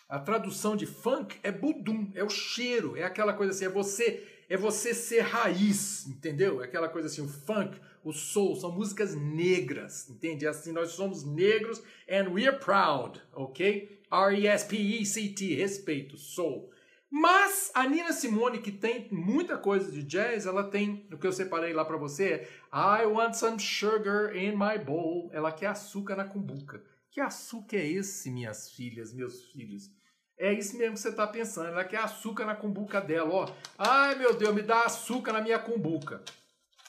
[0.07, 4.23] A tradução de funk é budum, é o cheiro, é aquela coisa assim, é você,
[4.47, 6.61] é você ser raiz, entendeu?
[6.61, 10.45] É aquela coisa assim, o funk, o soul, são músicas negras, entende?
[10.45, 14.03] É assim, nós somos negros and we are proud, ok?
[14.11, 16.71] R-E-S-P-E-C-T, respeito, soul.
[17.15, 21.31] Mas a Nina Simone, que tem muita coisa de jazz, ela tem, o que eu
[21.31, 25.29] separei lá para você, I want some sugar in my bowl.
[25.31, 26.83] Ela quer açúcar na cumbuca.
[27.11, 29.91] Que açúcar é esse, minhas filhas, meus filhos?
[30.39, 31.67] É isso mesmo que você está pensando.
[31.67, 33.49] Ela quer açúcar na cumbuca dela, ó.
[33.77, 36.23] Ai, meu Deus, me dá açúcar na minha cumbuca.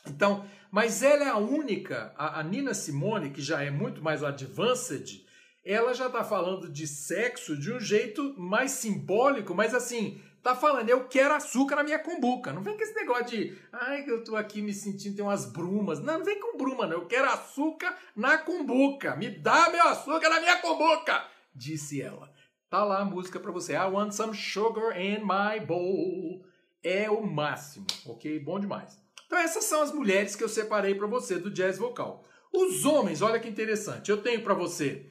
[0.07, 4.25] Então, mas ela é a única, a, a Nina Simone, que já é muito mais
[4.25, 5.23] advanced,
[5.65, 10.91] ela já tá falando de sexo de um jeito mais simbólico, mas assim, tá falando,
[10.91, 12.53] eu quero açúcar na minha cumbuca.
[12.53, 16.01] Não vem com esse negócio de, ai, eu tô aqui me sentindo, tem umas brumas.
[16.01, 16.99] Não, não vem com bruma, não.
[16.99, 19.17] Eu quero açúcar na cumbuca.
[19.17, 21.25] Me dá meu açúcar na minha cumbuca,
[21.55, 22.31] disse ela.
[22.69, 23.73] Tá lá a música para você.
[23.73, 26.45] I want some sugar in my bowl.
[26.83, 28.39] É o máximo, ok?
[28.41, 29.01] Bom demais.
[29.27, 32.23] Então essas são as mulheres que eu separei para você do jazz vocal.
[32.53, 34.11] Os homens, olha que interessante.
[34.11, 35.11] Eu tenho para você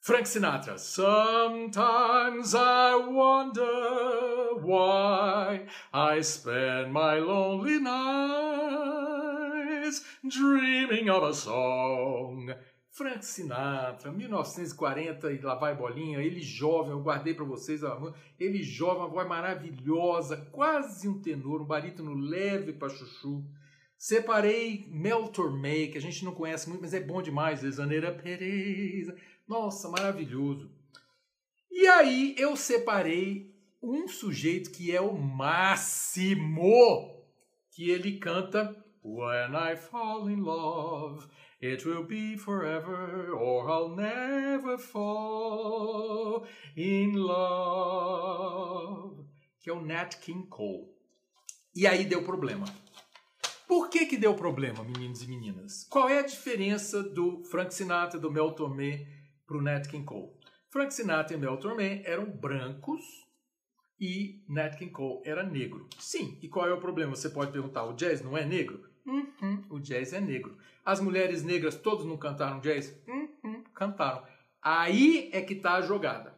[0.00, 0.78] Frank Sinatra.
[0.78, 9.16] Sometimes I wonder why I spend my lonely nights
[10.28, 12.54] dreaming of a song.
[12.96, 17.82] Frank Sinatra, 1940 e lá vai bolinha, ele jovem, eu guardei para vocês,
[18.40, 23.44] ele jovem, uma voz maravilhosa, quase um tenor, um barítono leve para chuchu.
[23.98, 29.14] Separei Mel Tormé, que a gente não conhece muito, mas é bom demais, Zaneira Pereza.
[29.46, 30.70] Nossa, maravilhoso.
[31.70, 36.66] E aí eu separei um sujeito que é o máximo,
[37.70, 41.28] que ele canta When I fall in love,
[41.62, 46.44] it will be forever, or I'll never fall
[46.76, 48.44] in love,
[49.60, 50.88] que é o Nat King Cole.
[51.72, 52.66] E aí deu problema.
[53.68, 55.86] Por que que deu problema, meninos e meninas?
[55.88, 59.06] Qual é a diferença do Frank Sinatra, do Mel Tormé
[59.46, 60.32] para o Nat King Cole.
[60.68, 63.02] Frank Sinatra e Mel Tormé eram brancos
[63.98, 65.88] e Nat King Cole era negro.
[65.98, 67.14] Sim, e qual é o problema?
[67.14, 68.84] Você pode perguntar, o jazz não é negro?
[69.06, 70.56] Uhum, o jazz é negro.
[70.84, 72.94] As mulheres negras todos não cantaram jazz?
[73.06, 74.22] Uhum, cantaram.
[74.60, 76.34] Aí é que está a jogada.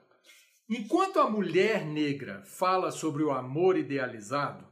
[0.69, 4.67] Enquanto a mulher negra fala sobre o amor idealizado,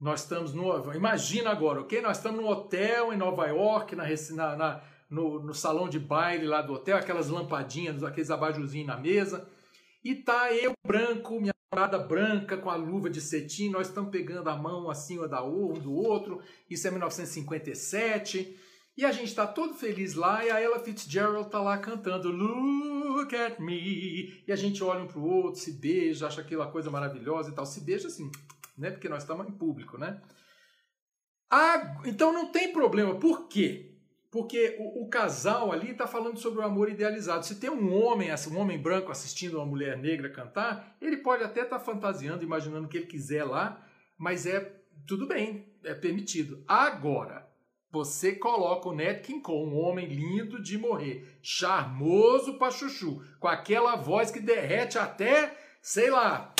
[0.00, 0.94] nós estamos no.
[0.94, 2.00] Imagina agora, ok?
[2.00, 4.80] Nós estamos num hotel em Nova York, na, na
[5.12, 9.46] no, no salão de baile lá do hotel, aquelas lampadinhas, aqueles abajuzinhos na mesa.
[10.02, 14.48] E tá eu branco, minha namorada branca com a luva de cetim, nós estamos pegando
[14.48, 16.40] a mão assim da um do outro.
[16.68, 18.58] Isso é 1957.
[18.96, 23.36] E a gente está todo feliz lá e a Ella Fitzgerald tá lá cantando Look
[23.36, 24.42] at me.
[24.46, 27.66] E a gente olha um pro outro, se beija, acha aquela coisa maravilhosa e tal.
[27.66, 28.30] Se beija assim,
[28.76, 28.90] né?
[28.90, 30.20] Porque nós estamos em público, né?
[31.50, 33.14] Ah, então não tem problema.
[33.16, 33.91] Por quê?
[34.32, 37.44] Porque o, o casal ali está falando sobre o amor idealizado.
[37.44, 41.60] Se tem um homem, um homem branco assistindo uma mulher negra cantar, ele pode até
[41.60, 44.74] estar tá fantasiando, imaginando o que ele quiser lá, mas é
[45.06, 46.64] tudo bem, é permitido.
[46.66, 47.46] Agora,
[47.90, 53.48] você coloca o Nat King Cole, um homem lindo de morrer, charmoso para chuchu, com
[53.48, 56.54] aquela voz que derrete até, sei lá,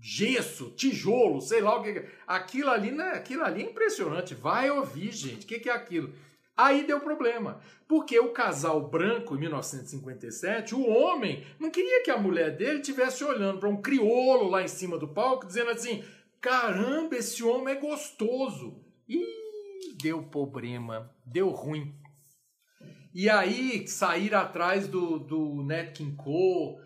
[0.00, 2.06] gesso, tijolo, sei lá o que.
[2.26, 3.10] Aquilo ali, né?
[3.10, 4.34] Aquilo ali é impressionante.
[4.34, 5.44] Vai ouvir, gente.
[5.44, 6.14] O que, que é aquilo?
[6.56, 12.16] Aí deu problema, porque o casal branco em 1957, o homem não queria que a
[12.16, 16.02] mulher dele estivesse olhando para um criolo lá em cima do palco, dizendo assim:
[16.40, 18.82] caramba, esse homem é gostoso.
[19.06, 19.22] E
[20.02, 21.94] deu problema, deu ruim.
[23.12, 26.78] E aí saíram atrás do, do Nat King Cole,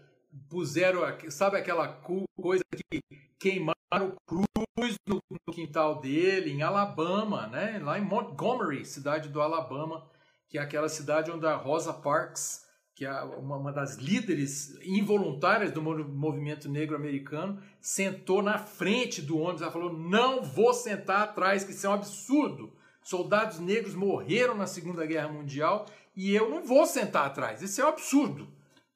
[0.48, 3.00] puseram, sabe aquela coisa que
[3.40, 7.80] queimaram cruz no, no, quintal dele, em Alabama, né?
[7.82, 10.06] lá em Montgomery, cidade do Alabama,
[10.48, 15.72] que é aquela cidade onde a Rosa Parks, que é uma, uma das líderes involuntárias
[15.72, 19.62] do movimento negro americano, sentou na frente do ônibus.
[19.62, 22.76] Ela falou: Não vou sentar atrás, que isso é um absurdo.
[23.02, 27.62] Soldados negros morreram na Segunda Guerra Mundial e eu não vou sentar atrás.
[27.62, 28.46] Isso é um absurdo.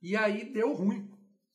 [0.03, 1.11] E aí deu ruim.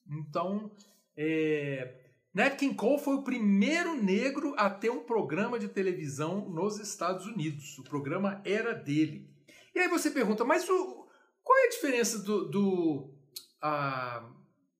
[0.09, 0.71] Então,
[1.15, 1.98] é...
[2.33, 7.25] Nat King Cole foi o primeiro negro a ter um programa de televisão nos Estados
[7.25, 7.77] Unidos.
[7.79, 9.27] O programa era dele.
[9.73, 11.07] E aí você pergunta, mas o...
[11.43, 13.13] qual é a diferença do, do,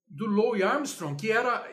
[0.08, 1.66] do Louis Armstrong, que era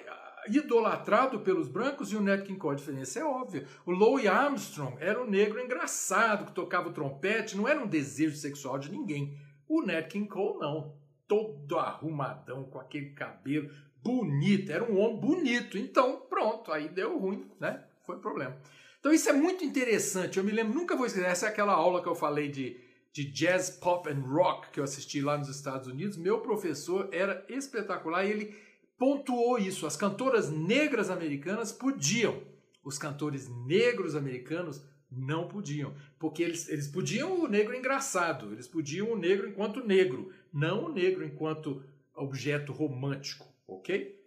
[0.49, 2.75] idolatrado pelos brancos, e o Nat King Cole?
[2.75, 3.67] A diferença é óbvia.
[3.85, 8.35] O Louis Armstrong era um negro engraçado, que tocava o trompete, não era um desejo
[8.35, 9.37] sexual de ninguém.
[9.67, 13.69] O Nat King Cole não todo arrumadão, com aquele cabelo
[14.07, 15.77] bonito, era um homem bonito.
[15.77, 17.83] Então, pronto, aí deu ruim, né?
[18.05, 18.57] Foi problema.
[18.99, 20.37] Então, isso é muito interessante.
[20.37, 22.79] Eu me lembro, nunca vou esquecer, essa é aquela aula que eu falei de,
[23.11, 26.15] de jazz, pop and rock que eu assisti lá nos Estados Unidos.
[26.15, 28.55] Meu professor era espetacular e ele
[28.97, 29.85] pontuou isso.
[29.85, 32.41] As cantoras negras americanas podiam,
[32.83, 39.11] os cantores negros americanos não podiam, porque eles, eles podiam o negro engraçado, eles podiam
[39.11, 41.81] o negro enquanto negro, não o negro enquanto
[42.13, 44.17] objeto romântico, ok?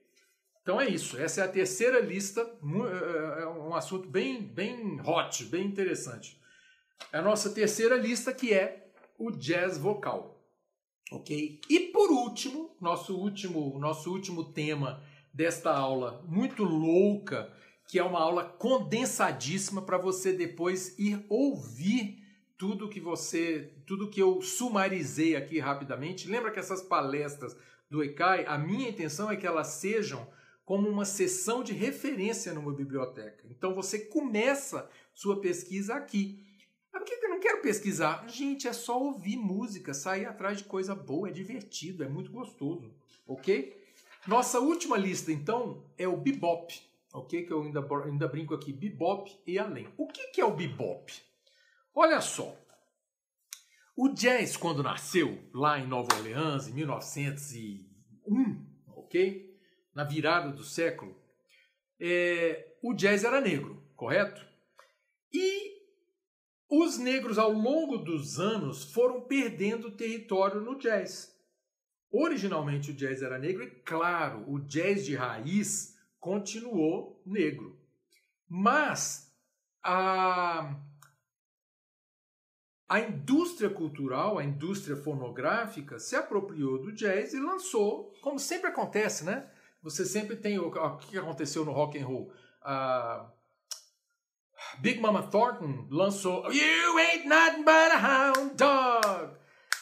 [0.63, 5.45] Então é isso, essa é a terceira lista, é, é um assunto bem, bem hot,
[5.47, 6.39] bem interessante.
[7.13, 10.45] É a nossa terceira lista que é o jazz vocal,
[11.11, 11.61] ok?
[11.69, 17.53] E por último, nosso último, nosso último tema desta aula muito louca,
[17.89, 22.21] que é uma aula condensadíssima para você depois ir ouvir
[22.57, 26.29] tudo que você, tudo que eu sumarizei aqui rapidamente.
[26.29, 27.57] Lembra que essas palestras
[27.91, 30.27] do ECAI, a minha intenção é que elas sejam
[30.65, 33.45] como uma sessão de referência numa biblioteca.
[33.51, 36.47] Então você começa sua pesquisa aqui.
[36.93, 38.27] Ah, por que eu não quero pesquisar?
[38.29, 42.95] Gente, é só ouvir música, sair atrás de coisa boa, é divertido, é muito gostoso,
[43.27, 43.77] ok?
[44.27, 47.45] Nossa última lista, então, é o bebop ok?
[47.45, 49.89] Que eu ainda, ainda brinco aqui, bebop e além.
[49.97, 51.13] O que, que é o bebop?
[51.95, 52.57] Olha só,
[53.97, 59.51] o jazz, quando nasceu lá em Nova Orleans, em 1901, ok?
[59.95, 61.15] Na virada do século,
[62.01, 64.47] é, o jazz era negro, correto?
[65.33, 65.81] E
[66.71, 71.37] os negros, ao longo dos anos, foram perdendo território no jazz.
[72.13, 77.79] Originalmente o jazz era negro, e claro, o jazz de raiz continuou negro.
[78.49, 79.31] Mas
[79.83, 80.77] a,
[82.91, 89.25] a indústria cultural, a indústria fonográfica se apropriou do jazz e lançou, como sempre acontece,
[89.25, 89.49] né?
[89.81, 92.33] Você sempre tem o, o que aconteceu no rock and roll.
[94.81, 99.37] Big Mama Thornton lançou You Ain't Nothing But a Hound Dog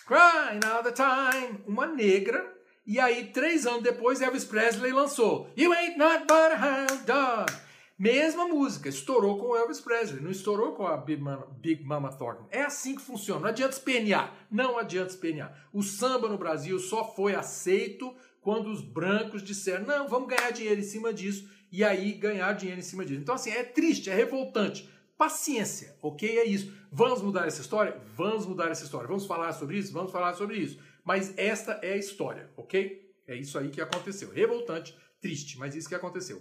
[0.06, 5.72] Crying All the Time, uma negra e aí, três anos depois, Elvis Presley lançou You
[5.72, 7.67] Ain't Not But a Hound Dog.
[7.98, 12.12] Mesma música, estourou com o Elvis Presley, não estourou com a Big Mama, Big Mama
[12.12, 12.46] Thornton.
[12.48, 15.68] É assim que funciona, não adianta espernear, não adianta espernear.
[15.72, 20.80] O samba no Brasil só foi aceito quando os brancos disseram, não, vamos ganhar dinheiro
[20.80, 23.20] em cima disso, e aí ganhar dinheiro em cima disso.
[23.20, 24.88] Então assim, é triste, é revoltante.
[25.16, 26.38] Paciência, ok?
[26.38, 26.72] É isso.
[26.92, 28.00] Vamos mudar essa história?
[28.14, 29.08] Vamos mudar essa história.
[29.08, 29.92] Vamos falar sobre isso?
[29.92, 30.78] Vamos falar sobre isso.
[31.04, 33.12] Mas esta é a história, ok?
[33.26, 34.30] É isso aí que aconteceu.
[34.30, 36.40] Revoltante, triste, mas isso que aconteceu.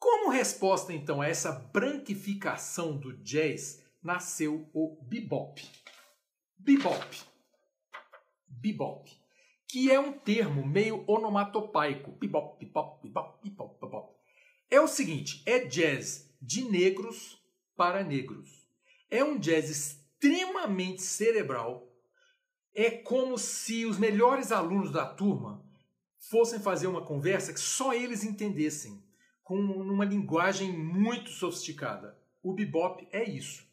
[0.00, 5.62] Como resposta, então, a essa branquificação do jazz, nasceu o bebop.
[6.58, 7.22] Bebop.
[8.48, 9.10] Bebop.
[9.68, 12.12] Que é um termo meio onomatopaico.
[12.12, 14.14] Bebop, bebop, bebop, bebop, bebop.
[14.70, 17.38] É o seguinte, é jazz de negros
[17.76, 18.66] para negros.
[19.10, 21.90] É um jazz extremamente cerebral,
[22.74, 25.62] é como se os melhores alunos da turma
[26.30, 29.02] fossem fazer uma conversa que só eles entendessem,
[29.50, 32.16] com uma linguagem muito sofisticada.
[32.40, 33.66] O bebop é isso.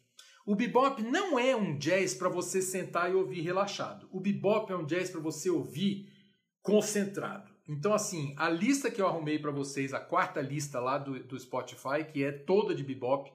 [0.44, 4.08] O bebop não é um jazz para você sentar e ouvir relaxado.
[4.10, 6.12] O bebop é um jazz para você ouvir
[6.60, 7.52] concentrado.
[7.68, 11.38] Então, assim, a lista que eu arrumei para vocês, a quarta lista lá do, do
[11.38, 13.32] Spotify, que é toda de bebop,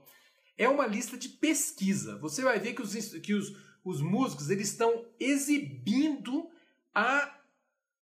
[0.57, 2.17] é uma lista de pesquisa.
[2.17, 6.49] Você vai ver que os, que os, os músicos eles estão exibindo
[6.93, 7.39] a,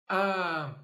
[0.08, 0.82] a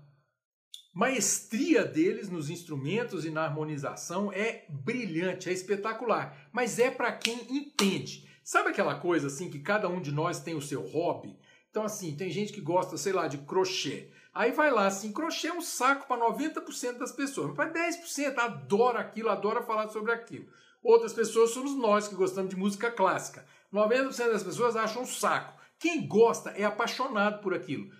[0.96, 7.38] maestria deles nos instrumentos e na harmonização é brilhante, é espetacular, mas é para quem
[7.54, 8.26] entende.
[8.42, 11.38] Sabe aquela coisa assim que cada um de nós tem o seu hobby?
[11.70, 14.08] Então, assim, tem gente que gosta, sei lá, de crochê.
[14.32, 17.48] Aí vai lá, assim, crochê é um saco para 90% das pessoas.
[17.48, 20.46] Mas para 10% adora aquilo, adora falar sobre aquilo.
[20.82, 23.44] Outras pessoas somos nós que gostamos de música clássica.
[23.70, 25.60] 90% das pessoas acham um saco.
[25.78, 27.92] Quem gosta é apaixonado por aquilo.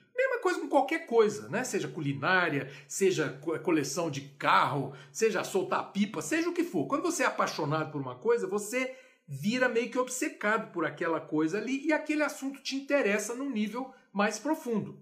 [0.47, 1.64] Coisa com qualquer coisa, né?
[1.64, 3.30] Seja culinária, seja
[3.64, 6.86] coleção de carro, seja soltar pipa, seja o que for.
[6.86, 11.59] Quando você é apaixonado por uma coisa, você vira meio que obcecado por aquela coisa
[11.59, 14.97] ali e aquele assunto te interessa num nível mais profundo.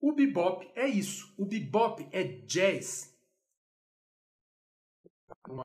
[0.00, 1.32] O bebop é isso.
[1.38, 3.16] O bebop é jazz.
[5.48, 5.64] Uma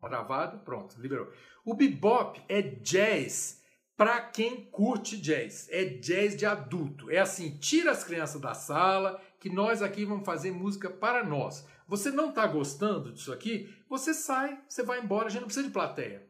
[0.00, 1.32] travado, pronto, liberou.
[1.64, 3.59] O bebop é jazz
[4.00, 5.68] para quem curte jazz.
[5.70, 7.10] É jazz de adulto.
[7.10, 11.66] É assim, tira as crianças da sala, que nós aqui vamos fazer música para nós.
[11.86, 13.68] Você não está gostando disso aqui?
[13.90, 16.26] Você sai, você vai embora, a gente não precisa de plateia.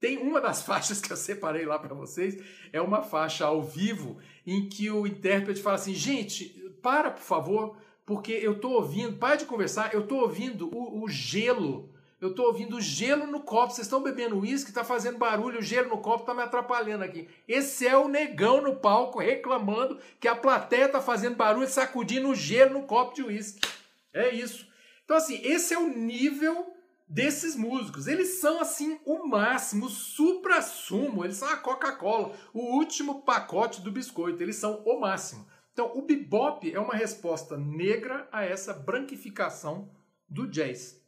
[0.00, 2.42] Tem uma das faixas que eu separei lá para vocês,
[2.72, 6.48] é uma faixa ao vivo em que o intérprete fala assim: gente,
[6.82, 11.08] para por favor, porque eu estou ouvindo, para de conversar, eu estou ouvindo o, o,
[11.08, 11.91] gelo.
[12.22, 13.74] Eu estou ouvindo gelo no copo.
[13.74, 17.28] Vocês estão bebendo uísque, está fazendo barulho, o gelo no copo está me atrapalhando aqui.
[17.48, 22.34] Esse é o negão no palco reclamando que a plateia está fazendo barulho, sacudindo o
[22.34, 23.68] gelo no copo de uísque.
[24.12, 24.68] É isso.
[25.04, 26.72] Então, assim, esse é o nível
[27.08, 28.06] desses músicos.
[28.06, 33.90] Eles são assim o máximo, o supra-sumo, eles são a Coca-Cola, o último pacote do
[33.90, 35.44] biscoito, eles são o máximo.
[35.72, 39.90] Então, o bebop é uma resposta negra a essa branquificação
[40.28, 41.01] do jazz,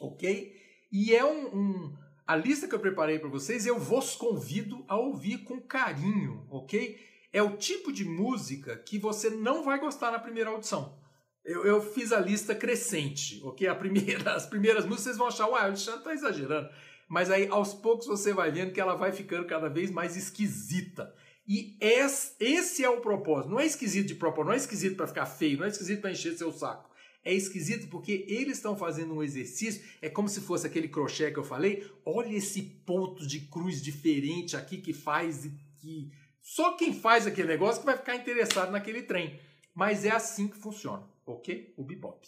[0.00, 0.54] ok?
[0.92, 4.96] E é um, um a lista que eu preparei para vocês, eu vos convido a
[4.96, 6.98] ouvir com carinho, ok?
[7.32, 10.98] É o tipo de música que você não vai gostar na primeira audição.
[11.44, 13.66] Eu, eu, fiz a lista crescente, ok?
[13.68, 16.70] A primeira, as primeiras músicas vocês vão achar, uai, o Alexandre tá exagerando.
[17.06, 21.12] Mas aí, aos poucos, você vai vendo que ela vai ficando cada vez mais esquisita.
[21.46, 23.50] E esse é o propósito.
[23.50, 26.12] Não é esquisito de propósito, não é esquisito para ficar feio, não é esquisito para
[26.12, 26.88] encher seu saco.
[27.24, 31.38] É esquisito porque eles estão fazendo um exercício, é como se fosse aquele crochê que
[31.38, 31.90] eu falei.
[32.04, 36.12] Olha esse ponto de cruz diferente aqui que faz e que
[36.42, 39.38] só quem faz aquele negócio que vai ficar interessado naquele trem.
[39.74, 41.72] Mas é assim que funciona ok?
[41.76, 42.26] O bebop.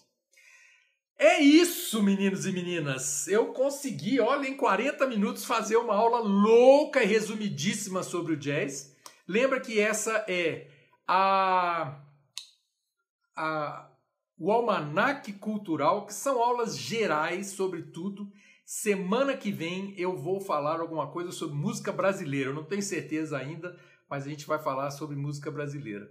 [1.18, 3.26] É isso, meninos e meninas.
[3.26, 8.94] Eu consegui, olha, em 40 minutos fazer uma aula louca e resumidíssima sobre o jazz.
[9.26, 10.68] Lembra que essa é
[11.08, 11.98] a,
[13.34, 13.90] a
[14.38, 18.30] o almanaque cultural, que são aulas gerais sobre tudo.
[18.64, 22.50] Semana que vem eu vou falar alguma coisa sobre música brasileira.
[22.50, 23.78] Eu não tenho certeza ainda,
[24.10, 26.10] mas a gente vai falar sobre música brasileira.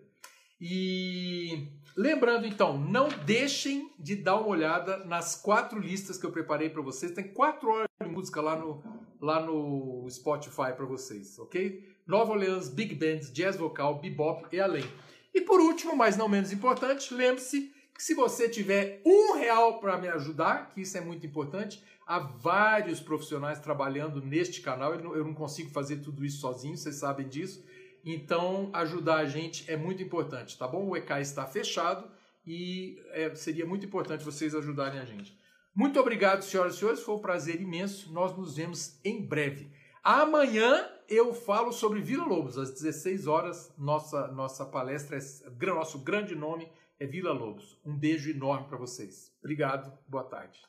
[0.60, 6.70] E lembrando então, não deixem de dar uma olhada nas quatro listas que eu preparei
[6.70, 7.12] para vocês.
[7.12, 8.82] Tem quatro horas de música lá no,
[9.22, 11.94] lá no Spotify para vocês, ok?
[12.08, 14.86] Nova Orleans, Big Bands, Jazz Vocal, Bebop e além.
[15.34, 20.08] E por último, mas não menos importante, lembre-se se você tiver um real para me
[20.10, 24.94] ajudar, que isso é muito importante, há vários profissionais trabalhando neste canal.
[24.94, 27.66] Eu não consigo fazer tudo isso sozinho, vocês sabem disso.
[28.04, 30.88] Então, ajudar a gente é muito importante, tá bom?
[30.88, 32.08] O EK está fechado
[32.46, 35.36] e é, seria muito importante vocês ajudarem a gente.
[35.74, 38.14] Muito obrigado, senhoras e senhores, foi um prazer imenso.
[38.14, 39.72] Nós nos vemos em breve.
[40.04, 43.74] Amanhã eu falo sobre Vila Lobos, às 16 horas.
[43.78, 46.70] Nossa, nossa palestra, é, nosso grande nome
[47.00, 47.78] é Vila Lobos.
[47.86, 49.32] Um beijo enorme para vocês.
[49.42, 50.60] Obrigado, boa tarde.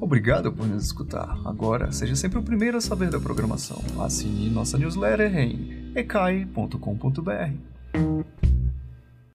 [0.00, 1.40] Obrigado por nos escutar.
[1.46, 3.78] Agora, seja sempre o primeiro a saber da programação.
[4.04, 8.41] Assine nossa newsletter em ecai.com.br.